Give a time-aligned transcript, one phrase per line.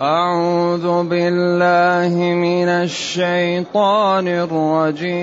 [0.00, 5.14] أعوذ بالله من الشيطان الرجيم.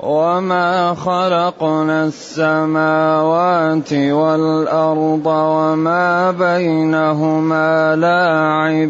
[0.00, 8.86] وما خلقنا السماوات والأرض وما بينهما لاعبين.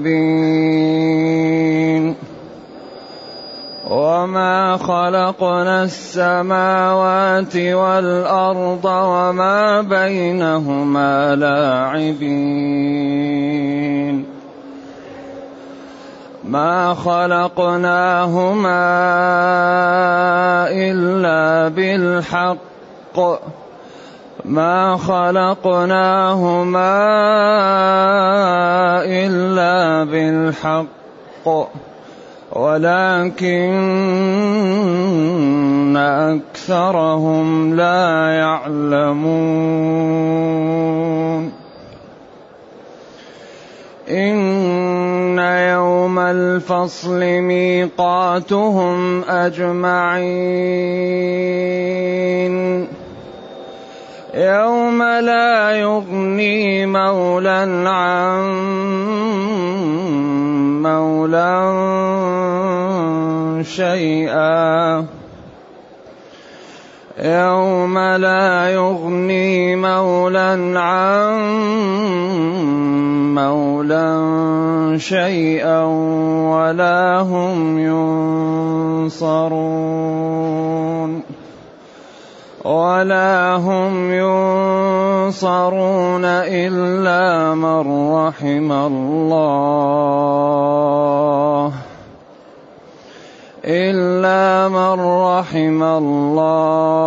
[3.86, 12.66] وما خلقنا السماوات والارض وما بينهما لاعبين
[16.44, 18.86] ما خلقناهما
[20.70, 23.18] الا بالحق
[24.44, 26.96] ما خلقناهما
[29.06, 30.86] الا بالحق
[32.56, 33.76] ولكن
[35.96, 39.26] أكثرهم لا يعلمون.
[44.10, 50.26] إن يوم الفصل ميقاتهم أجمعين.
[54.34, 58.42] يوم لا يغني مولى عن
[60.82, 62.25] مولى
[63.62, 65.06] شيئا.
[67.18, 71.40] يوم لا يغني مولى عن
[73.34, 75.82] مولى شيئا
[76.52, 77.78] ولا هم
[79.06, 79.76] ينصرون.
[82.64, 84.12] ولا هم
[85.30, 89.86] ينصرون إلا من رحم الله.
[93.66, 97.06] إلا من رحم الله.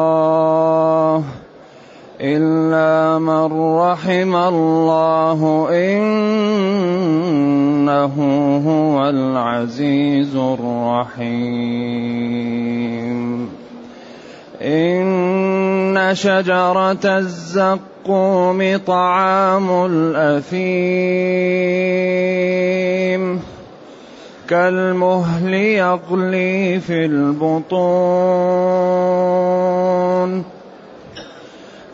[2.21, 6.15] إلا من رحم الله إنه
[8.67, 11.39] هو العزيز الرحيم.
[14.61, 21.09] إن شجرة الزقوم طعام الأثيم.
[24.49, 27.69] كالمهل يغلي في البطون.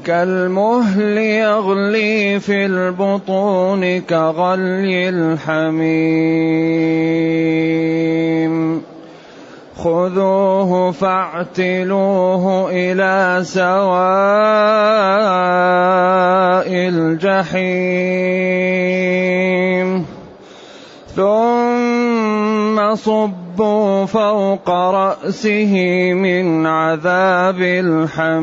[0.05, 6.45] كالمهل يغلي في البطون كغلي الحميم.
[9.75, 13.75] خذوه فاعتلوه إلى سواء
[16.71, 18.15] الجحيم.
[21.15, 22.14] ثم
[22.95, 25.73] صبوا فوق رأسه
[26.13, 28.35] من عذاب الحميم.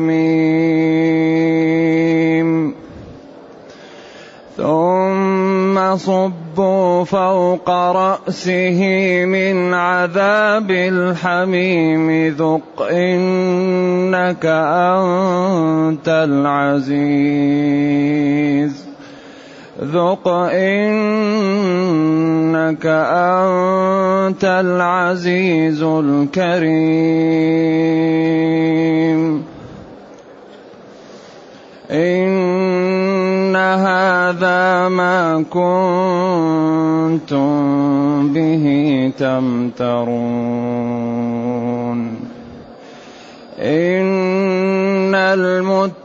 [4.57, 8.81] ثم صبوا فوق رأسه
[9.25, 12.35] من عذاب الحميم.
[12.37, 18.92] ذق إنك أنت العزيز.
[19.83, 20.85] ذق انك
[22.85, 26.73] انت العزيز الكريم.
[31.91, 35.83] إن هذا ما كنتم
[38.33, 40.23] به تمترون.
[43.59, 46.02] إن المتقين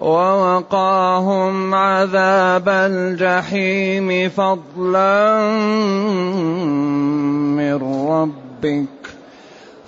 [0.00, 5.40] ووقاهم عذاب الجحيم فضلا
[7.56, 7.74] من
[8.08, 9.03] ربك.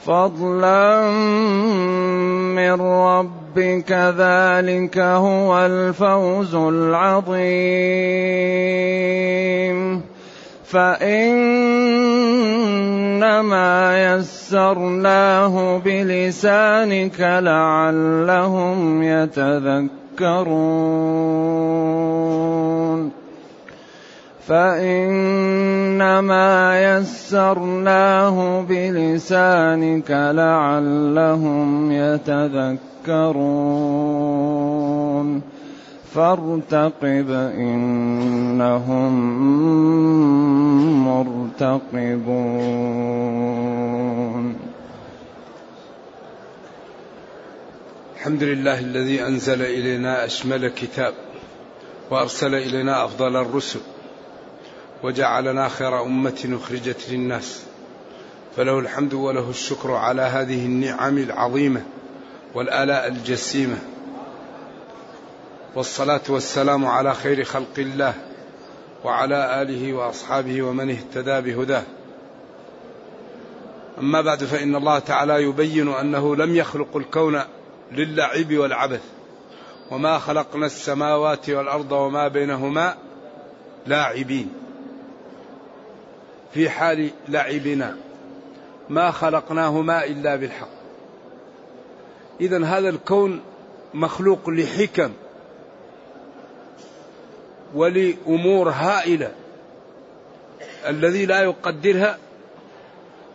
[0.07, 1.11] فضلا
[2.55, 7.47] من ربك ذلك هو الفوز العظيم.
[10.65, 11.75] فإنما
[14.15, 20.07] يسرناه بلسانك لعلهم يتذكرون.
[24.49, 26.45] فإنما
[26.99, 32.67] يسرناه بلسانك لعلهم يتذكرون.
[36.15, 39.13] فارتقب إنهم
[41.05, 42.47] مرتقبون.
[48.17, 51.15] الحمد لله الذي أنزل إلينا أشمل كتاب
[52.11, 53.81] وأرسل إلينا أفضل الرسل.
[55.03, 57.63] وجعلنا خير أمة أخرجت للناس.
[58.57, 61.83] فله الحمد وله الشكر على هذه النعم العظيمة
[62.55, 63.79] والآلاء الجسيمة.
[65.75, 68.15] والصلاة والسلام على خير خلق الله
[69.05, 71.83] وعلى آله وأصحابه ومن اهتدى بهداه.
[73.99, 77.41] أما بعد فإن الله تعالى يبين أنه لم يخلق الكون
[77.93, 79.03] للعب والعبث.
[79.91, 82.95] وما خلقنا السماوات والأرض وما بينهما
[83.87, 84.66] لاعبين.
[86.55, 87.97] في حال لعبنا
[88.89, 90.69] ما خلقناهما إلا بالحق.
[92.41, 93.41] إذا هذا الكون
[93.95, 95.13] مخلوق لحكم
[97.75, 99.33] ولأمور هائلة.
[100.87, 102.19] الذي لا يقدرها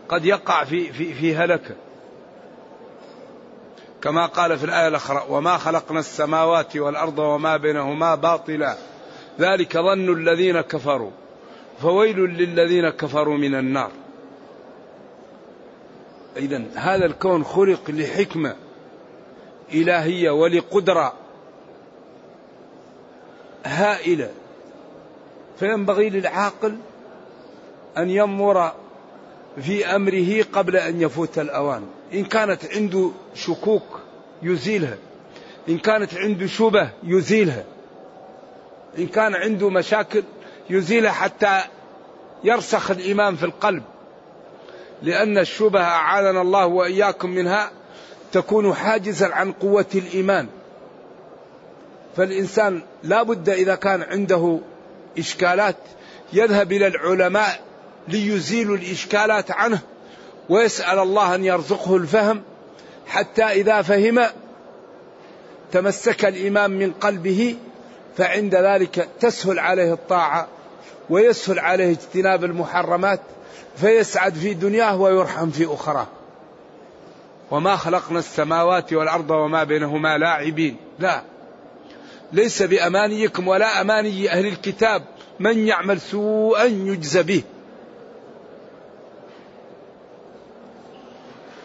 [0.09, 1.75] قد يقع في في في هلكة.
[4.01, 8.77] كما قال في الآية الأخرى وما خلقنا السماوات والأرض وما بينهما باطلا.
[9.39, 11.11] ذلك ظن الذين كفروا.
[11.81, 13.91] فويل للذين كفروا من النار.
[16.37, 18.55] إذا هذا الكون خلق لحكمة
[19.73, 21.13] إلهية ولقدرة
[23.65, 24.31] هائلة.
[25.59, 26.77] فينبغي للعاقل
[27.97, 28.71] أن ينظر
[29.61, 31.83] في أمره قبل أن يفوت الأوان.
[32.13, 33.99] إن كانت عنده شكوك
[34.43, 34.97] يزيلها.
[35.69, 37.63] إن كانت عنده شبه يزيلها.
[38.97, 40.23] إن كان عنده مشاكل
[40.71, 41.61] يزيلها حتى
[42.43, 43.83] يرسخ الإيمان في القلب.
[45.01, 47.71] لأن الشبهة أعاذنا الله وإياكم منها
[48.31, 50.47] تكون حاجزا عن قوة الإيمان.
[52.17, 54.59] فالإنسان لا بد إذا كان عنده
[55.17, 55.75] إشكالات
[56.33, 57.59] يذهب إلى العلماء
[58.07, 59.79] ليزيلوا الإشكالات عنه
[60.49, 62.41] ويسأل الله أن يرزقه الفهم
[63.07, 64.21] حتى إذا فهم
[65.71, 67.55] تمسك الإيمان من قلبه
[68.17, 70.47] فعند ذلك تسهل عليه الطاعة
[71.11, 73.19] ويسهل عليه اجتناب المحرمات
[73.77, 76.07] فيسعد في دنياه ويرحم في أخراه.
[77.51, 80.77] وما خلقنا السماوات والأرض وما بينهما لاعبين.
[80.99, 81.23] لا.
[82.33, 85.03] ليس بأمانيكم ولا أماني أهل الكتاب
[85.39, 87.43] من يعمل سوءا يجزى به.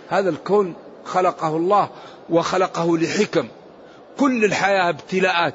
[0.08, 1.90] هذا الكون خلقه الله
[2.30, 3.48] وخلقه لحكم.
[4.18, 5.54] كل الحياة ابتلاءات.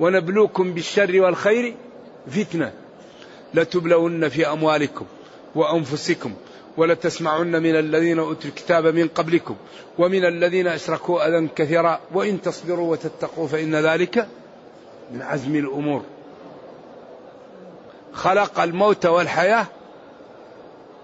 [0.00, 1.74] ونبلوكم بالشر والخير
[2.30, 2.72] فتنة.
[3.54, 5.06] لتبلون في أموالكم
[5.54, 6.32] وأنفسكم
[6.76, 9.56] ولتسمعن من الذين أوتوا الكتاب من قبلكم
[9.98, 12.00] ومن الذين أشركوا أذى كثيرا.
[12.14, 14.28] وإن تصبروا وتتقوا فإن ذلك
[15.12, 16.02] من عزم الأمور.
[18.12, 19.66] خلق الموت والحياة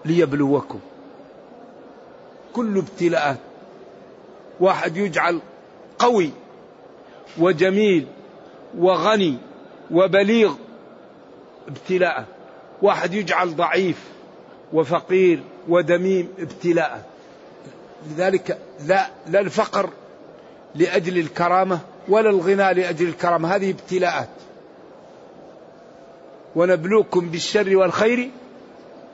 [0.04, 0.80] ليبلوكم.
[2.52, 3.38] كل ابتلاءات
[4.61, 5.40] واحد يجعل
[5.99, 6.30] قوي
[7.38, 8.06] وجميل
[8.78, 9.38] وغني
[9.90, 10.54] وبليغ
[11.69, 12.25] ابتلاء.
[12.83, 13.97] واحد يجعل ضعيف
[14.73, 17.11] وفقير ودميم ابتلاء.
[18.11, 19.91] لذلك لا لا الفقر
[20.75, 23.57] لأجل الكرامة ولا الغنى لأجل الكرامة.
[23.57, 24.29] هذه ابتلاءات.
[26.57, 28.31] ونبلوكم بالشر والخير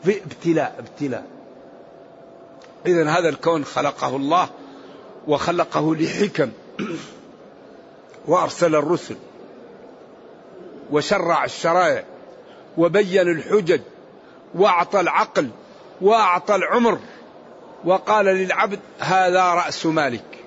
[0.05, 1.25] في ابتلاء ابتلاء.
[2.87, 4.49] اذا هذا الكون خلقه الله
[5.29, 6.51] وخلقه لحكم.
[8.29, 9.17] وأرسل الرسل
[10.91, 12.05] وشرع الشرائع.
[12.79, 13.81] وبين الحجج
[14.55, 15.49] وأعطى العقل
[16.01, 16.99] وأعطى العمر
[17.85, 20.45] وقال للعبد هذا رأس مالك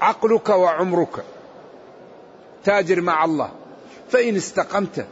[0.00, 1.24] عقلك وعمرك
[2.64, 3.50] تاجر مع الله
[4.10, 5.06] فإن استقمت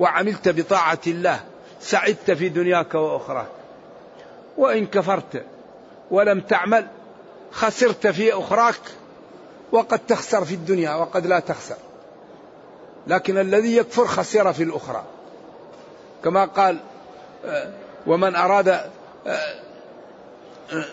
[0.00, 1.40] وعملت بطاعة الله
[1.80, 3.48] سعدت في دنياك وأخراك
[4.56, 5.44] وإن كفرت
[6.10, 6.86] ولم تعمل
[7.50, 8.80] خسرت في أخراك
[9.72, 11.76] وقد تخسر في الدنيا وقد لا تخسر
[13.06, 15.04] لكن الذي يكفر خسر في الأخرى.
[16.24, 16.78] كما قال
[17.44, 17.70] آه،
[18.06, 18.90] ومن أراد آه،
[19.26, 20.84] آه،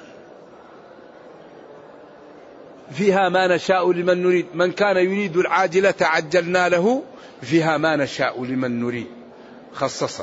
[2.91, 4.45] فيها ما نشاء لمن نريد.
[4.53, 7.03] من كان يريد العاجلة عجلنا له
[7.41, 9.07] فيها ما نشاء لمن نريد.
[9.73, 10.21] خصص.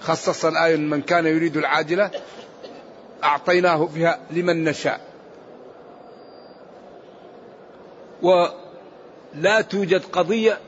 [0.00, 2.10] خصص الآية من كان يريد العاجلة
[3.24, 5.00] أعطيناه فيها لمن نشاء.
[8.22, 10.58] ولا توجد قضية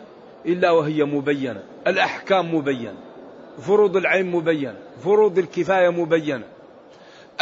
[0.47, 1.63] إلا وهي مبينة.
[1.87, 3.08] الأحكام مبينة.
[3.67, 6.45] فروض العين مبينة فروض الكفاية مبينة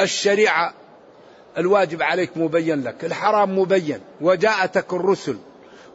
[0.00, 0.74] الشريعة
[1.58, 4.00] الواجب عليك مبين لك الحرام مبين.
[4.20, 5.36] وجاءتك الرسل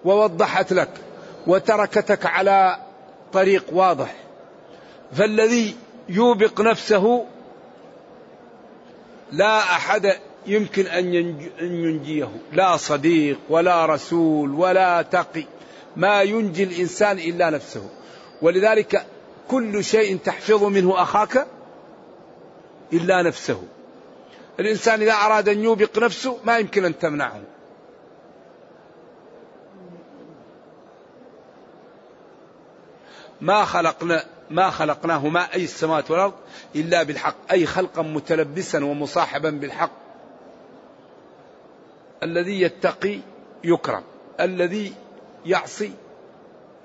[0.06, 0.90] ووضحت لك
[1.48, 2.78] وتركتك على
[3.34, 4.16] طريق واضح.
[5.13, 5.75] فالذي
[6.10, 7.25] يوبق نفسه
[9.32, 10.16] لا أحد
[10.48, 11.13] يمكن أن
[11.62, 12.30] ينجيه.
[12.54, 15.46] لا صديق ولا رسول ولا تقي.
[15.96, 17.90] ما ينجي الإنسان إلا نفسه.
[18.42, 19.06] ولذلك
[19.48, 21.48] كل شيء تحفظ منه أخاك
[22.94, 23.64] إلا نفسه.
[24.60, 27.42] الإنسان إذا أراد أن يوبق نفسه ما يمكن أن تمنعه.
[33.42, 36.34] ما خلقنا ما خلقناهما أي السماوات والأرض
[36.76, 39.92] إلا بالحق أي خلقا متلبسا ومصاحبا بالحق.
[42.24, 43.20] الذي يتقي
[43.64, 44.04] يكرم
[44.40, 44.94] الذي
[45.46, 45.92] يعصي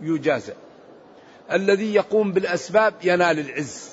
[0.00, 0.52] يجازى.
[1.52, 3.88] الذي يقوم بالأسباب ينال العز.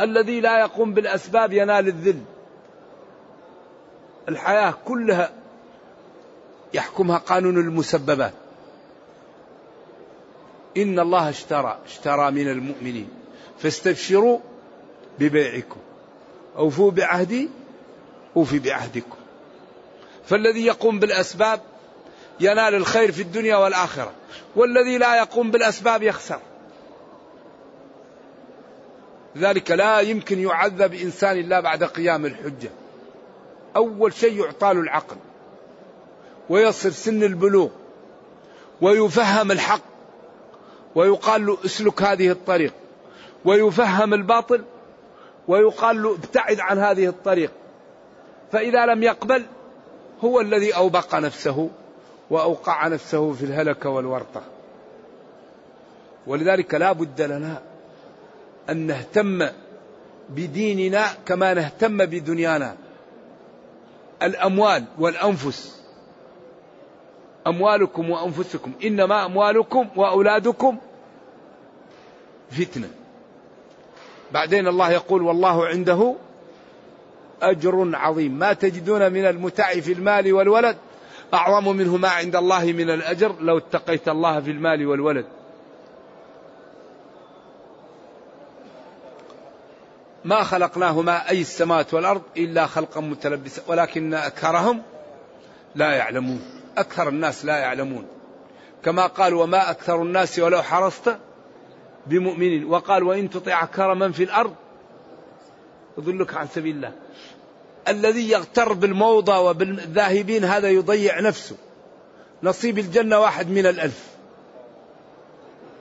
[0.00, 2.20] الذي لا يقوم بالأسباب ينال الذل.
[4.28, 5.30] الحياة كلها
[6.74, 8.32] يحكمها قانون المسببات.
[10.76, 13.08] إن الله اشترى اشترى من المؤمنين.
[13.58, 14.38] فاستبشروا
[15.18, 15.80] ببيعكم.
[16.56, 17.48] أوفوا بعهدي
[18.36, 19.16] أوفي بعهدكم.
[20.26, 21.60] فالذي يقوم بالأسباب
[22.40, 24.12] ينال الخير في الدنيا والآخرة.
[24.56, 26.40] والذي لا يقوم بالأسباب يخسر.
[29.36, 32.70] ذلك لا يمكن يعذب إنسان إلا بعد قيام الحجة.
[33.76, 35.16] أول شيء يعطى له العقل
[36.48, 37.68] ويصل سن البلوغ
[38.80, 39.82] ويفهم الحق
[40.94, 42.74] ويقال له اسلك هذه الطريق
[43.44, 44.64] ويفهم الباطل
[45.48, 47.52] ويقال له ابتعد عن هذه الطريق.
[48.52, 49.46] فإذا لم يقبل
[50.24, 51.70] هو الذي أوبق نفسه
[52.30, 54.42] وأوقع نفسه في الهلكة والورطة.
[56.26, 57.62] ولذلك لا بد لنا
[58.70, 59.48] أن نهتم
[60.28, 62.76] بديننا كما نهتم بدنيانا.
[64.22, 65.82] الأموال والأنفس.
[67.46, 68.72] أموالكم وأنفسكم.
[68.84, 70.78] إنما أموالكم وأولادكم
[72.50, 72.88] فتنة.
[74.32, 76.14] بعدين الله يقول والله عنده
[77.42, 78.32] أجر عظيم.
[78.32, 80.76] ما تجدون من المتع في المال والولد؟
[81.34, 83.34] أعظم منه ما عند الله من الأجر.
[83.40, 85.26] لو اتقيت الله في المال والولد.
[90.24, 94.82] ما خلقناهما أي السماوات والأرض إلا خلقا متلبسا ولكن أكثرهم
[95.74, 98.06] لا يعلمون أكثر الناس لا يعلمون.
[98.84, 101.16] كما قال وما أكثر الناس ولو حرصت
[102.06, 104.54] بمؤمنين وقال وإن تطع أكثر من في الأرض
[105.98, 106.92] يضلك عن سبيل الله.
[107.88, 111.56] الذي يغتر بالموضة وبالذاهبين هذا يضيع نفسه.
[112.42, 114.10] نصيب الجنة واحد من الألف.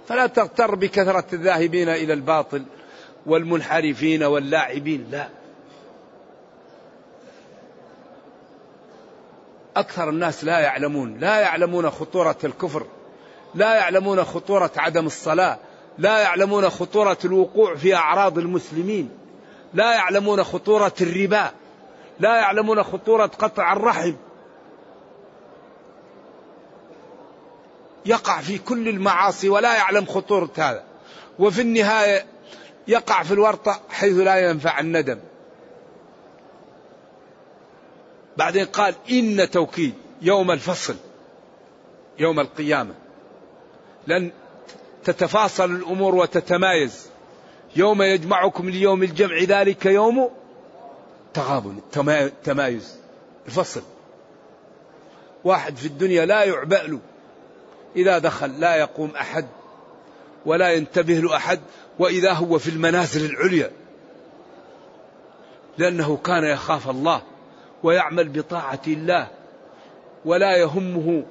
[0.07, 2.63] فلا تغتر بكثرة الذاهبين إلى الباطل.
[3.29, 5.07] والمنحرفين واللاعبين.
[5.11, 5.29] لا.
[9.75, 11.17] أكثر الناس لا يعلمون.
[11.19, 12.85] لا يعلمون خطورة الكفر.
[13.55, 15.57] لا يعلمون خطورة عدم الصلاة.
[15.97, 19.09] لا يعلمون خطورة الوقوع في أعراض المسلمين.
[19.73, 21.51] لا يعلمون خطورة الربا.
[22.19, 24.13] لا يعلمون خطورة قطع الرحم.
[28.05, 30.83] يقع في كل المعاصي ولا يعلم خطورة هذا.
[31.39, 32.25] وفي النهاية
[32.89, 35.19] يقع في الورطة حيث لا ينفع الندم.
[38.37, 40.95] بعدين قال إن توكيد يوم الفصل
[42.19, 42.93] يوم القيامة.
[44.07, 44.31] لن
[45.03, 47.09] تتفاصل الأمور وتتمايز.
[47.75, 50.29] يوم يجمعكم ليوم الجمع ذلك يوم
[51.33, 51.79] تغابن
[52.43, 52.95] تمايز.
[53.45, 53.81] الفصل.
[55.43, 56.99] واحد في الدنيا لا يعبأ له
[57.95, 59.45] إذا دخل لا يقوم أحد
[60.45, 61.59] ولا ينتبه له أحد
[61.99, 63.71] وإذا هو في المنازل العليا.
[65.77, 67.21] لأنه كان يخاف الله
[67.83, 69.27] ويعمل بطاعة الله
[70.25, 71.23] ولا يهمه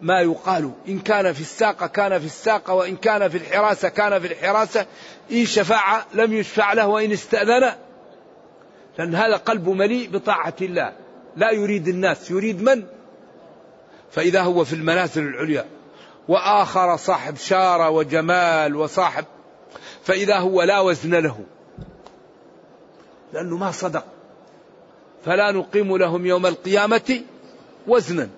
[0.00, 0.70] ما يقال.
[0.88, 4.86] إن كان في الساقة كان في الساقة وإن كان في الحراسة كان في الحراسة.
[5.32, 7.72] إن شفع لم يشفع له وإن استأذن.
[8.98, 10.92] لأن هذا قلبه مليء بطاعة الله.
[11.36, 12.84] لا يريد الناس يريد من؟
[14.10, 15.64] فإذا هو في المنازل العليا.
[16.28, 19.24] وآخر صاحب شارة وجمال وصاحب
[20.04, 21.44] فإذا هو لا وزن له.
[23.32, 24.04] لأنه ما صدق.
[25.24, 27.20] فلا نقيم لهم يوم القيامة
[27.86, 28.28] وزنا.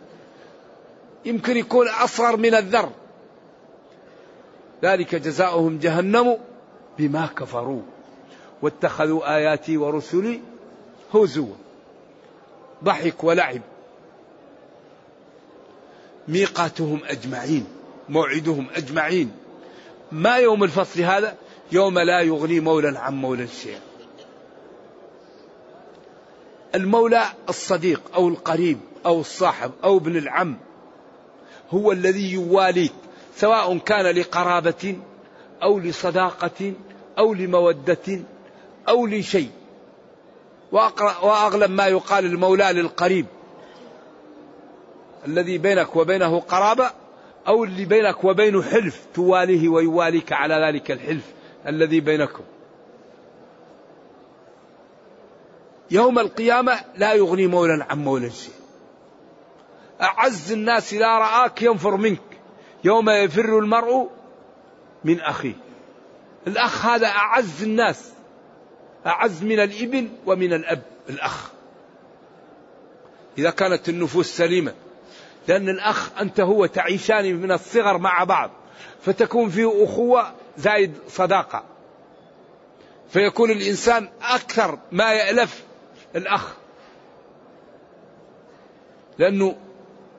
[1.25, 2.91] يمكن يكون أصغر من الذر.
[4.83, 6.39] ذلك جزاؤهم جهنم
[6.99, 7.83] بما كفروا.
[8.63, 10.41] واتخذوا آياتي ورسلي
[11.15, 11.55] هزوا.
[12.85, 13.61] ضحك ولعب.
[16.29, 17.67] ميقاتهم أجمعين
[18.09, 19.33] موعدهم أجمعين.
[20.13, 21.37] ما يوم الفصل هذا؟
[21.73, 23.81] يوم لا يغني مولى عن مولى شيئا.
[26.75, 30.57] المولى الصديق أو القريب أو الصاحب أو ابن العم
[31.71, 32.93] هو الذي يواليك
[33.37, 34.97] سواء كان لقرابة
[35.63, 36.73] أو لصداقة
[37.19, 38.21] أو لمودة
[38.89, 39.51] أو لشيء.
[40.73, 43.27] وأغلب ما يقال المولى للقريب
[45.27, 46.91] الذي بينك وبينه قرابة
[47.49, 51.25] أو اللي بينك وبينه حلف تواليه ويواليك على ذلك الحلف.
[51.67, 52.45] الذي بينكم.
[55.91, 58.55] يوم القيامة لا يغني مولا عن مولا شيء.
[60.01, 62.21] أعز الناس إذا رآك ينفر منك.
[62.85, 64.11] يوم يفر المرء
[65.05, 65.55] من أخيه.
[66.47, 68.13] الأخ هذا أعز الناس.
[69.07, 71.51] أعز من الإبن ومن الأب الأخ.
[73.39, 74.75] إذا كانت النفوس سليمة.
[75.49, 78.51] لأن الأخ أنت هو تعيشان من الصغر مع بعض.
[79.03, 81.65] فتكون فيه أخوة زايد صداقة.
[83.09, 85.65] فيكون الإنسان أكثر ما يألف
[86.17, 86.55] الأخ.
[89.19, 89.57] لأنه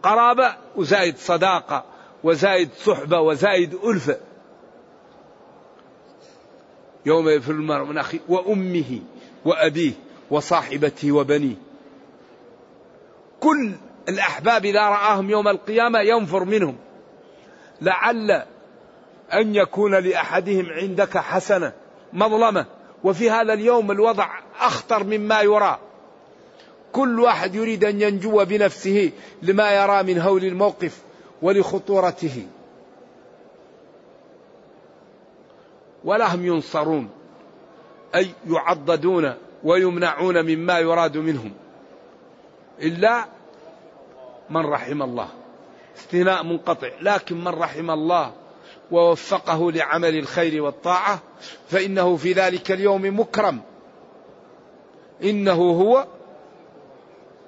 [0.04, 1.86] قرابة وزايد صداقة
[2.24, 4.18] وزايد صحبة وزايد ألفة
[7.06, 9.00] يوم يفر المرء من أخيه وأمه
[9.46, 9.94] وأبيه
[10.32, 11.56] وصاحبته وبنيه.
[13.40, 13.72] كل
[14.10, 16.78] الأحباب إذا رآهم يوم القيامة ينفر منهم.
[17.82, 18.46] لعل
[19.34, 21.74] أن يكون لأحدهم عندك حسنة
[22.14, 22.66] مظلمة.
[23.04, 25.80] وفي هذا اليوم الوضع أخطر مما يرى.
[26.92, 31.02] كل واحد يريد أن ينجو بنفسه لما يرى من هول الموقف
[31.42, 32.48] ولخطورته.
[36.04, 37.10] ولا هم ينصرون
[38.16, 41.52] أي يعضدون ويمنعون مما يراد منهم.
[42.82, 43.26] إلا
[44.50, 45.28] من رحم الله.
[45.98, 48.32] استثناء منقطع لكن من رحم الله
[48.94, 51.20] ووفقه لعمل الخير والطاعة
[51.70, 53.62] فإنه في ذلك اليوم مكرم.
[55.24, 56.08] إنه هو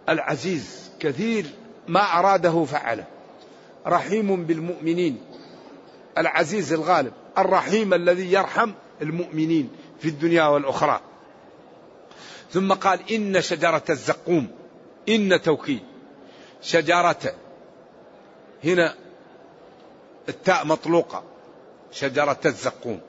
[0.09, 1.45] العزيز كثير
[1.87, 3.05] ما أراده فعله.
[3.87, 5.21] رحيم بالمؤمنين.
[6.17, 10.99] العزيز الغالب الرحيم الذي يرحم المؤمنين في الدنيا والأخرى.
[12.51, 14.47] ثم قال إن شجرة الزقوم
[15.09, 15.83] إن توكيد.
[16.61, 17.33] شجرة
[18.63, 18.95] هنا
[20.29, 21.34] التاء مطلوقة.
[21.95, 22.99] شجرة الزقوم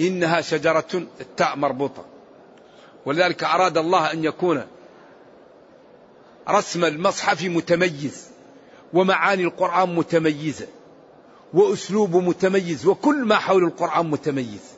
[0.00, 2.04] إنها شجرة التاء مربوطة
[3.06, 4.66] ولذلك أراد الله أن يكون
[6.48, 8.28] رسم المصحف متميز
[8.92, 10.66] ومعاني القرآن متميزة
[11.54, 14.72] وأسلوبه متميز وكل ما حول القرآن متميز.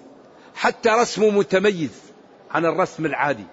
[0.55, 1.91] حتى رسمه متميز
[2.51, 3.45] عن الرسم العادي.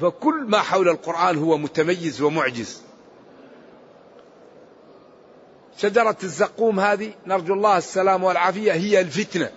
[0.00, 2.82] فكل ما حول القرآن هو متميز ومعجز.
[5.78, 9.50] شجرة الزقوم هذه نرجو الله السلام والعافية هي الفتنة.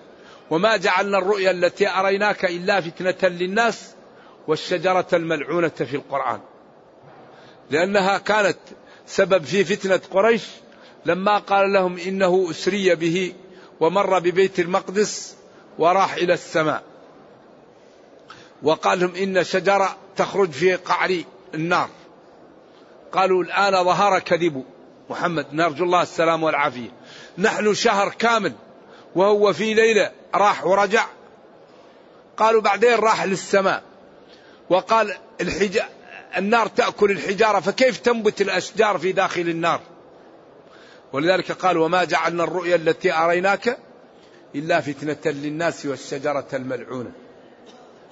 [0.49, 3.95] وما جعلنا الرؤيا التي أريناك إلا فتنة للناس
[4.47, 6.39] والشجرة الملعونة في القرآن.
[7.71, 8.57] لأنها كانت
[9.05, 10.43] سبب في فتنة قريش
[11.05, 13.33] لما قال لهم إنه أسري به
[13.79, 15.35] ومر ببيت المقدس
[15.77, 16.83] وراح إلى السماء.
[18.63, 21.89] وقال لهم إن شجرة تخرج في قعر النار.
[23.11, 24.63] قالوا الآن ظهر كذب.
[25.09, 26.89] محمد نرجو الله السلام والعافية.
[27.37, 28.53] نحن شهر كامل
[29.15, 31.05] وهو في ليلة راح ورجع.
[32.37, 33.83] قالوا بعدين راح للسماء.
[34.69, 35.89] وقال الحجا
[36.37, 39.81] النار تأكل الحجارة فكيف تنبت الأشجار في داخل النار؟
[41.13, 43.77] ولذلك قال وما جعلنا الرؤيا التي أريناك
[44.55, 47.11] إلا فتنة للناس والشجرة الملعونة.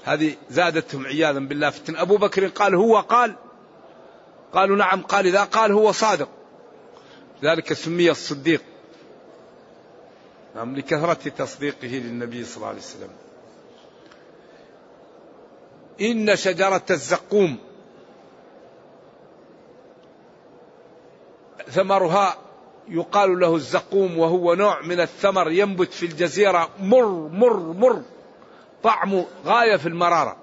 [0.03, 3.35] هذه زادتهم عياذا بالله فتن أبو بكر قال هو قال؟
[4.53, 5.01] قالوا نعم.
[5.01, 6.29] قال إذا قال هو صادق.
[7.43, 8.61] ذلك سمي الصديق.
[10.55, 13.09] نعم لكثرة تصديقه للنبي صلى الله عليه وسلم.
[16.01, 17.57] إن شجرة الزقوم
[21.69, 22.37] ثمرها
[22.89, 28.01] يقال له الزقوم وهو نوع من الثمر ينبت في الجزيرة مر مر مر
[28.83, 30.37] طعمه غاية في المرارة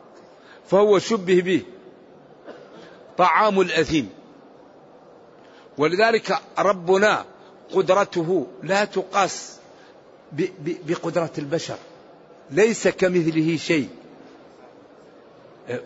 [0.67, 1.63] فهو شبه به
[3.17, 4.11] طعام الأثيم.
[5.79, 7.25] ولذلك ربنا
[7.75, 9.59] قدرته لا تقاس
[10.87, 11.77] بقدرة البشر
[12.51, 13.89] ليس كمثله شيء.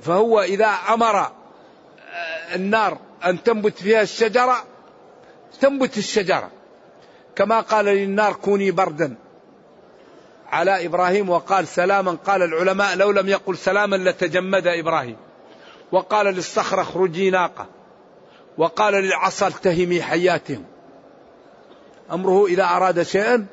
[0.03, 1.33] فهو إذا أمر
[2.55, 4.64] النار أن تنبت فيها الشجرة
[5.61, 6.51] تنبت الشجرة.
[7.37, 9.14] كما قال للنار كوني بردا.
[10.48, 15.16] على إبراهيم وقال سلاما قال العلماء لو لم يقل سلاما لتجمد إبراهيم.
[15.92, 17.66] وقال للصخرة اخرجي ناقة.
[18.59, 20.64] وقال للعصا التهمي حياتهم.
[22.12, 23.47] أمره إذا أراد شيئا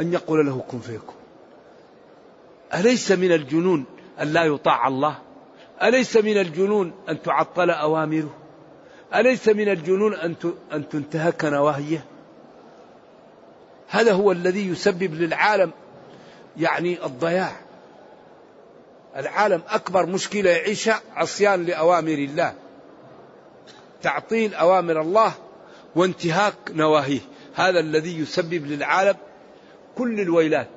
[0.00, 1.14] أن يقول له كن فيكون
[2.74, 3.84] أليس من الجنون
[4.20, 5.18] أن لا يطاع الله؟
[5.82, 8.34] أليس من الجنون أن تعطل أوامره؟
[9.14, 10.14] أليس من الجنون
[10.72, 12.04] أن تنتهك نواهيه؟
[13.88, 15.72] هذا هو الذي يسبب للعالم
[16.56, 17.52] يعني الضياع.
[19.16, 22.54] العالم أكبر مشكلة يعيشها عصيان لأوامر الله.
[24.02, 25.34] تعطيل أوامر الله
[25.96, 27.20] وانتهاك نواهيه.
[27.54, 29.16] هذا الذي يسبب للعالم
[29.98, 30.68] كل الويلات.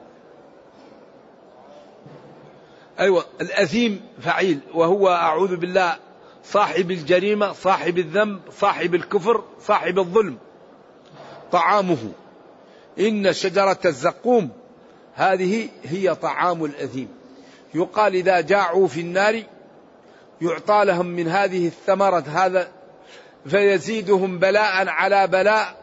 [3.00, 5.98] أيوة الأثيم فعيل وهو أعوذ بالله
[6.44, 10.38] صاحب الجريمة صاحب الذنب صاحب الكفر صاحب الظلم.
[11.52, 12.12] طعامه.
[13.00, 14.50] إن شجرة الزقوم
[15.14, 17.08] هذه هي طعام الأثيم.
[17.74, 19.44] يقال إذا جاعوا في النار
[20.42, 22.72] يعطى لهم من هذه الثمرة هذا
[23.48, 25.80] فيزيدهم بلاء على بلاء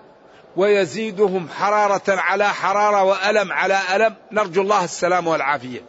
[0.57, 4.15] ويزيدهم حرارة على حرارة وألم على ألم.
[4.33, 5.81] نرجو الله السلام والعافية.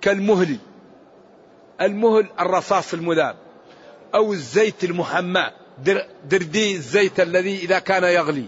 [0.00, 0.56] كالمهل
[1.80, 3.36] المهل الرصاص المذاب
[4.14, 5.50] أو الزيت المحمى
[6.24, 8.46] دردي الزيت الذي إذا كان يغلي.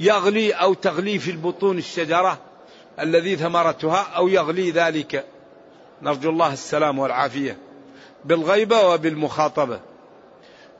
[0.00, 2.38] يغلي أو تغلي في البطون الشجرة
[3.00, 5.24] الذي ثمرتها أو يغلي ذلك.
[6.02, 7.65] نرجو الله السلام والعافية.
[8.26, 9.80] بالغيبة وبالمخاطبة.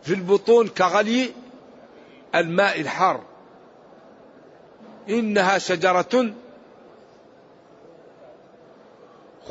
[0.03, 1.31] في البطون كغلي
[2.35, 3.23] الماء الحار.
[5.09, 6.35] إنها شجرة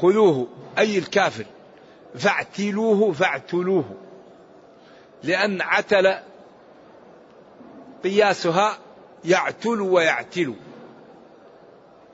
[0.02, 1.46] خذوه أي الكافر.
[2.16, 3.86] فاعتلوه فاعتلوه.
[5.24, 6.16] لأن عتل
[8.04, 8.78] قياسها
[9.26, 10.54] يعتل ويعتل.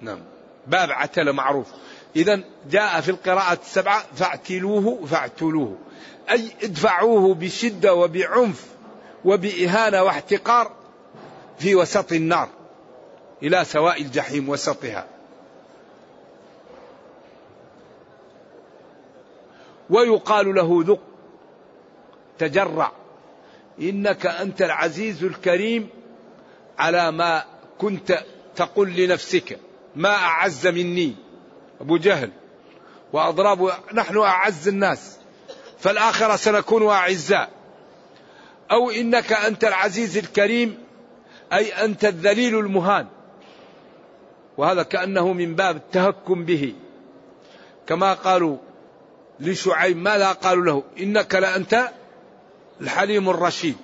[0.01, 0.19] نعم.
[0.67, 1.73] باب عتل معروف.
[2.15, 5.77] إذا جاء في القراءة السبعة فاعتلوه فاعتلوه.
[6.31, 8.65] أي ادفعوه بشدة وبعنف
[9.25, 10.71] وبإهانة واحتقار
[11.59, 12.49] في وسط النار
[13.43, 15.07] إلى سواء الجحيم وسطها.
[19.89, 20.99] ويقال له ذق
[22.39, 22.91] تجرع.
[23.79, 25.89] إنك أنت العزيز الكريم
[26.79, 27.43] على ما
[27.77, 28.23] كنت
[28.55, 29.59] تقول لنفسك
[29.95, 31.15] ما أعز مني.
[31.81, 32.31] أبو جهل
[33.13, 35.17] وأضراب نحن أعز الناس
[35.79, 37.49] فالآخرة سنكون أعزاء.
[38.71, 40.77] أو إنك أنت العزيز الكريم
[41.53, 43.07] أي أنت الذليل المهان.
[44.57, 46.75] وهذا كأنه من باب التهكم به.
[47.87, 48.57] كما قالوا
[49.39, 51.91] لشعيب ماذا قالوا له؟ إنك لأنت
[52.81, 53.77] الحليم الرشيد.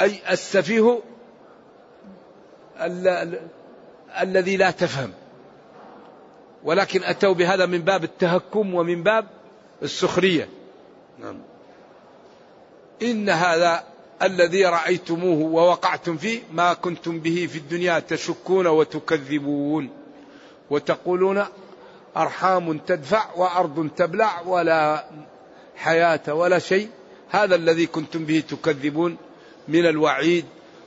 [0.00, 1.00] أي السفيه
[4.22, 5.12] الذي لا تفهم.
[6.64, 9.26] ولكن أتوا بهذا من باب التهكم ومن باب
[9.82, 10.48] السخرية.
[11.18, 11.38] نعم.
[13.02, 13.84] إن هذا
[14.22, 19.90] الذي رأيتموه ووقعتم فيه ما كنتم به في الدنيا تشكون وتكذبون.
[20.70, 21.44] وتقولون
[22.16, 25.04] أرحام تدفع وأرض تبلع ولا
[25.76, 26.88] حياة ولا شيء.
[27.30, 29.16] هذا الذي كنتم به تكذبون
[29.68, 30.44] من الوعيد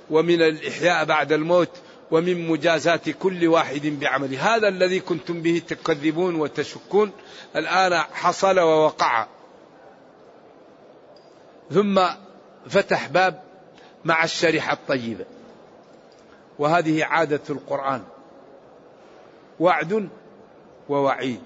[0.10, 1.70] ومن الإحياء بعد الموت.
[2.12, 4.56] ومن مجازاة كل واحد بعمله.
[4.56, 7.12] هذا الذي كنتم به تكذبون وتشكون
[7.56, 9.28] الآن حصل ووقع.
[11.72, 12.06] ثم
[12.70, 13.44] فتح باب
[14.06, 15.26] مع الشريحة الطيبة.
[16.60, 18.04] وهذه عادة القرآن.
[19.60, 20.10] وعد
[20.90, 21.42] ووعيد.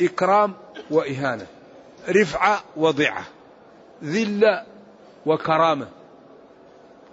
[0.00, 0.54] إكرام
[0.90, 1.46] وإهانة.
[2.08, 3.24] رفعة وضعة.
[4.04, 4.64] ذلة
[5.26, 5.88] وكرامة.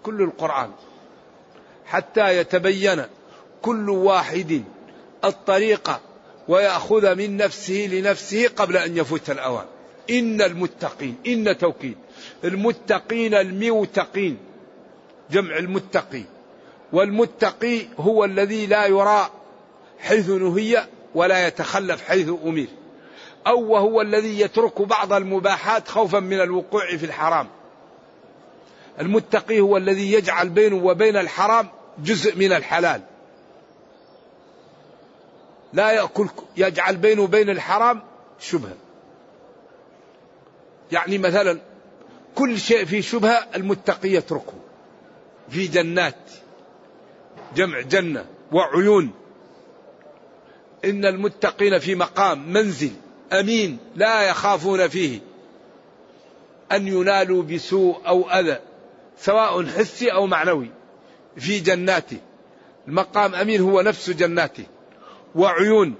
[0.04, 0.72] كل القرآن.
[1.86, 3.04] حتى يتبين
[3.62, 4.64] كل واحد
[5.24, 6.00] الطريقة
[6.48, 9.66] ويأخذ من نفسه لنفسه قبل أن يفوت الأوان.
[10.10, 11.98] إن المتقين إن توكيد.
[12.44, 14.38] المتقين الموتقين
[15.32, 16.24] جمع المتقي
[16.94, 19.30] والمتقي هو الذي لا يرى
[20.00, 22.66] حيث نهي ولا يتخلف حيث أمر
[23.48, 27.48] أو وهو الذي يترك بعض المباحات خوفا من الوقوع في الحرام.
[29.00, 33.02] المتقي هو الذي يجعل بينه وبين الحرام جزء من الحلال.
[35.74, 36.28] لا يأكل
[36.58, 38.04] يجعل بينه وبين الحرام
[38.40, 38.76] شبهة.
[40.92, 41.60] يعني مثلا
[42.36, 44.54] كل شيء في شبهة المتقي يتركه.
[45.50, 46.16] في جنات
[47.56, 49.12] جمع جنة وعيون.
[50.86, 52.92] إن المتقين في مقام منزل
[53.34, 55.20] أمين لا يخافون فيه.
[56.72, 58.60] أن ينالوا بسوء أو أذى.
[59.24, 60.70] سواء حسي أو معنوي
[61.38, 62.18] في جناته.
[62.88, 64.66] المقام أمين هو نفس جناته.
[65.36, 65.96] وعيون.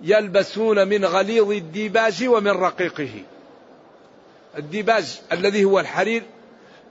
[0.00, 3.22] يلبسون من غليظ الديباج ومن رقيقه.
[4.58, 6.22] الديباج الذي هو الحرير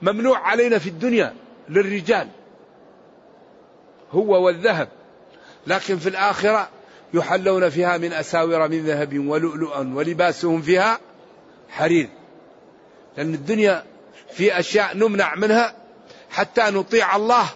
[0.02, 1.34] ممنوع علينا في الدنيا
[1.68, 2.28] للرجال.
[4.12, 4.88] هو والذهب.
[5.66, 6.68] لكن في الآخرة
[7.14, 11.00] يحلون فيها من أساور من ذهب ولؤلؤا ولباسهم فيها
[11.68, 12.17] حرير.
[13.16, 13.84] لأن الدنيا
[14.32, 15.74] في أشياء نمنع منها
[16.30, 17.48] حتى نطيع الله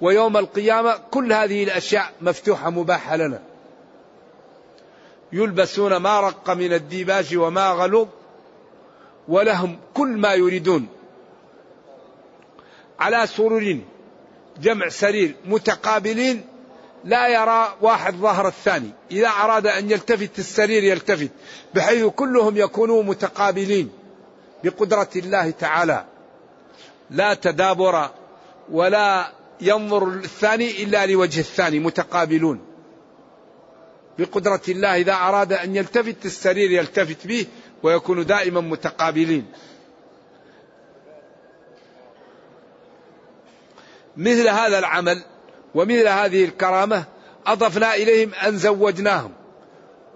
[0.00, 3.42] ويوم القيامة كل هذه الأشياء مفتوحة مباحة لنا.
[5.32, 8.08] يلبسون ما رق من الديباج وما غلظ
[9.28, 10.86] ولهم كل ما يريدون.
[13.00, 13.78] على سرر
[14.60, 16.44] جمع سرير متقابلين
[17.04, 18.90] لا يرى واحد ظهر الثاني.
[19.10, 21.30] إذا أراد أن يلتفت السرير يلتفت
[21.74, 23.99] بحيث كلهم يكونوا متقابلين.
[24.64, 26.04] بقدرة الله تعالى.
[27.10, 28.10] لا تدابر
[28.70, 32.60] ولا ينظر الثاني إلا لوجه الثاني متقابلون.
[34.18, 37.46] بقدرة الله إذا أراد أن يلتفت السرير يلتفت به
[37.82, 39.46] ويكون دائما متقابلين.
[44.16, 45.22] مثل هذا العمل
[45.74, 47.04] ومثل هذه الكرامة
[47.46, 49.32] أضفنا إليهم أن زوجناهم.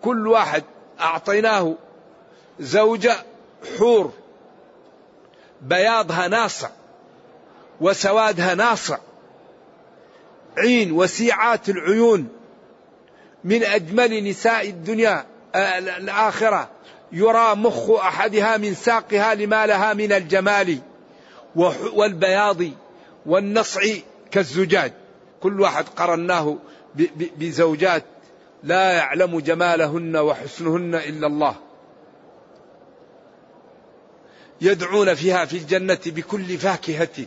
[0.03, 0.65] كل واحد
[1.01, 1.75] أعطيناه
[2.61, 3.17] زوجة
[3.79, 4.13] حور
[5.65, 6.69] بياضها ناصع
[7.81, 8.99] وسوادها ناصع.
[10.59, 12.29] عين وسيعات العيون
[13.45, 16.71] من أجمل نساء الدنيا آه، الآخرة.
[17.13, 20.79] يرى مخ أحدها من ساقها لما لها من الجمال
[21.95, 22.57] والبياض
[23.27, 23.81] والنصع
[24.31, 24.93] كالزجاج.
[25.41, 26.59] كل واحد قرناه
[27.39, 28.05] بزوجات
[28.63, 31.57] لا يعلم جمالهن وحسنهن إلا الله.
[34.61, 37.27] يدعون فيها في الجنة بكل فاكهة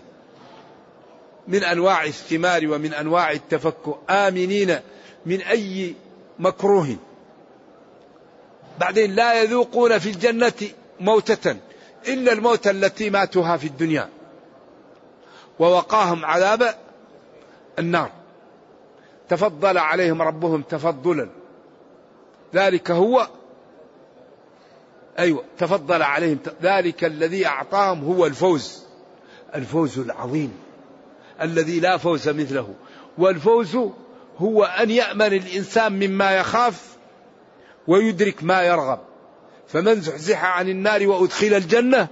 [1.47, 3.97] من أنواع الثمار ومن أنواع التفكه.
[4.09, 4.79] آمنين
[5.25, 5.95] من أي
[6.39, 6.95] مكروه.
[8.79, 10.53] بعدين لا يذوقون في الجنة
[10.99, 11.55] موتة
[12.07, 14.09] إلا الموتة التي ماتوها في الدنيا.
[15.59, 16.75] ووقاهم عذاب
[17.79, 18.11] النار.
[19.29, 21.29] تفضل عليهم ربهم تفضلا.
[22.55, 23.27] ذلك هو
[25.19, 26.39] أيوة تفضل عليهم.
[26.61, 28.83] ذلك الذي أعطاهم هو الفوز.
[29.55, 30.53] الفوز العظيم.
[31.41, 32.73] الذي لا فوز مثله.
[33.17, 33.77] والفوز
[34.37, 36.97] هو أن يأمن الإنسان مما يخاف
[37.87, 38.99] ويدرك ما يرغب.
[39.67, 42.07] فمن زحزح عن النار وأدخل الجنة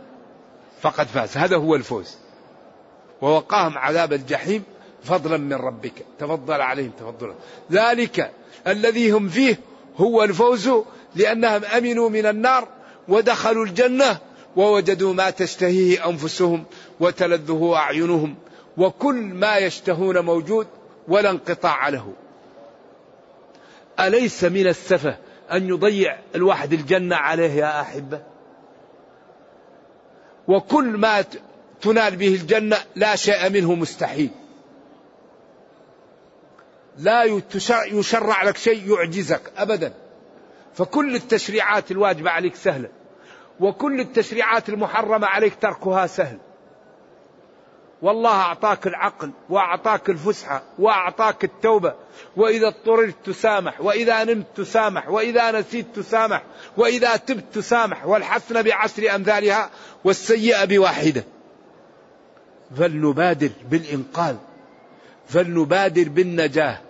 [0.82, 1.38] فقد فاز.
[1.38, 2.18] هذا هو الفوز.
[3.22, 4.63] ووقاهم عذاب الجحيم
[5.04, 6.06] فضلا من ربك.
[6.20, 7.34] تفضل عليهم تفضلا
[7.72, 8.32] ذلك
[8.68, 9.60] الذي هم فيه
[9.98, 10.70] هو الفوز
[11.15, 12.68] لأنهم أمنوا من النار
[13.08, 14.18] ودخلوا الجنة
[14.56, 16.65] ووجدوا ما تشتهيه أنفسهم
[17.00, 18.36] وتلذه أعينهم
[18.78, 20.68] وكل ما يشتهون موجود
[21.08, 22.13] ولا انقطاع له.
[24.00, 25.18] أليس من السفة
[25.52, 28.22] أن يضيع الواحد الجنة عليه يا أحبة؟
[30.48, 31.24] وكل ما
[31.82, 34.30] تنال به الجنة لا شيء منه مستحيل.
[36.98, 37.24] لا
[37.86, 39.94] يشرع لك شيء يعجزك أبدا.
[40.74, 42.89] فكل التشريعات الواجبة عليك سهلة.
[43.60, 46.38] وكل التشريعات المحرمة عليك تركها سهل.
[48.02, 51.94] والله أعطاك العقل وأعطاك الفسحة وأعطاك التوبة.
[52.38, 56.44] وإذا اضطررت تسامح وإذا نمت تسامح وإذا نسيت تسامح
[56.78, 58.06] وإذا تبت تسامح.
[58.06, 59.70] والحسنة بعشر أمثالها
[60.04, 61.24] والسيئة بواحدة.
[62.78, 64.36] فلنبادر بالإنقاذ
[65.28, 66.82] فلنبادر بالنجاة.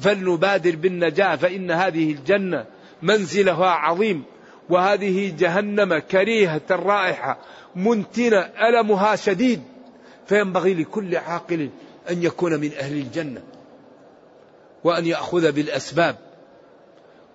[0.00, 2.66] فلنبادر بالنجاة فإن هذه الجنة
[3.02, 4.24] منزلها عظيم.
[4.70, 7.38] وهذه جهنم كريهة الرائحة
[7.76, 9.62] منتنة ألمها شديد.
[10.26, 11.70] فينبغي لكل عاقل
[12.10, 13.42] أن يكون من أهل الجنة
[14.84, 16.16] وأن يأخذ بالأسباب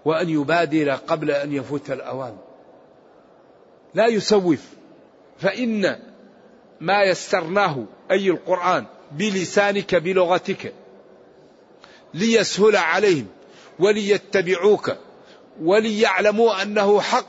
[0.05, 2.37] وأن يبادر قبل أن يفوت الأوان.
[3.93, 4.61] لا يسوف.
[5.39, 5.99] فإن
[6.81, 10.73] ما يسرناه أي القرآن بلسانك بلغتك
[12.13, 13.27] ليسهل عليهم
[13.79, 14.97] وليتبعوك
[15.63, 17.25] وليعلموا أنه حق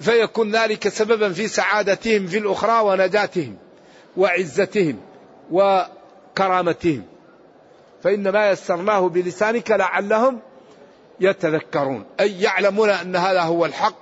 [0.00, 3.56] فيكون ذلك سببا في سعادتهم في الأخرى ونجاتهم
[4.16, 4.98] وعزتهم
[5.50, 7.02] وكرامتهم.
[8.02, 10.40] فإنما يسرناه بلسانك لعلهم
[11.20, 13.96] يتذكرون أي يعلمون أن هذا هو الحق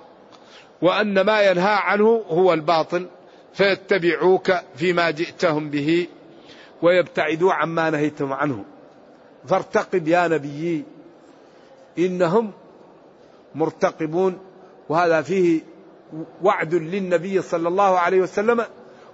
[0.81, 3.07] وأن ما ينهى عنه هو الباطل
[3.53, 6.07] فيتبعوك فيما جئتهم به
[6.81, 8.65] ويبتعدوا عما نهيتم عنه.
[9.47, 10.83] فارتقب يا نبي
[11.97, 12.51] إنهم
[13.55, 14.39] مرتقبون
[14.89, 15.61] وهذا فيه
[16.41, 18.65] وعد للنبي صلى الله عليه وسلم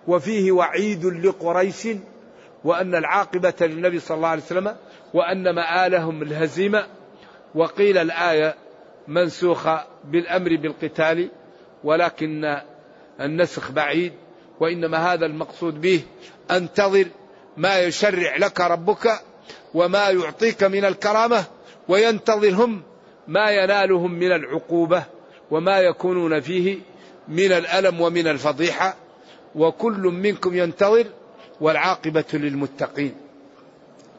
[0.07, 1.87] وفيه وعيد لقريش
[2.63, 4.75] وأن العاقبة للنبي صلى الله عليه وسلم
[5.13, 6.85] وأن مآلهم الهزيمة.
[7.55, 8.55] وقيل الآية
[9.07, 11.29] منسوخة بالأمر بالقتال
[11.83, 12.61] ولكن
[13.21, 14.13] النسخ بعيد
[14.59, 16.01] وإنما هذا المقصود به
[16.51, 17.05] أنتظر
[17.57, 19.11] ما يشرع لك ربك
[19.73, 21.43] وما يعطيك من الكرامة
[21.87, 22.81] وينتظرهم
[23.27, 25.03] ما ينالهم من العقوبة
[25.51, 26.79] وما يكونون فيه
[27.27, 28.95] من الألم ومن الفضيحة
[29.55, 31.05] وكل منكم ينتظر
[31.61, 33.15] والعاقبة للمتقين.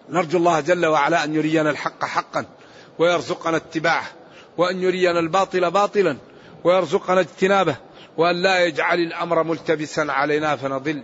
[0.09, 2.45] نرجو الله جل وعلا أن يرينا الحق حقا
[2.99, 4.07] ويرزقنا اتباعه
[4.59, 6.17] وأن يرينا الباطل باطلا
[6.65, 7.77] ويرزقنا اجتنابه
[8.17, 11.03] وأن لا يجعل الأمر ملتبسا علينا فنضل.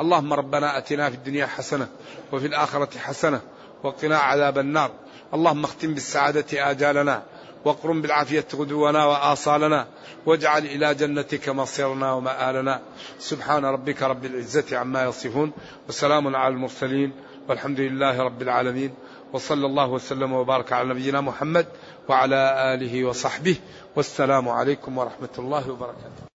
[0.00, 1.88] اللهم ربنا آتنا في الدنيا حسنة
[2.32, 3.40] وفي الآخرة حسنة
[3.82, 4.90] وقنا عذاب النار.
[5.34, 7.22] اللهم اختم بالسعادة آجالنا
[7.64, 9.86] واقرم بالعافية غدونا وآصالنا
[10.26, 12.80] واجعل إلى جنتك مصيرنا ومآلنا.
[13.18, 15.52] سبحان ربك رب العزة عما يصفون
[15.88, 17.12] وسلام على المرسلين
[17.48, 18.94] والحمد لله رب العالمين
[19.32, 21.66] وصلى الله وسلم وبارك على نبينا محمد
[22.08, 23.56] وعلى آله وصحبه
[23.96, 26.29] والسلام عليكم ورحمة الله وبركاته.